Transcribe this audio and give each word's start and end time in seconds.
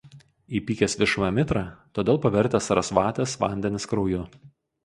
Įpykęs 0.59 0.95
Višvamitra 1.01 1.63
todėl 1.99 2.21
pavertęs 2.25 2.71
Sarasvatės 2.73 3.39
vandenis 3.47 3.87
krauju. 3.93 4.27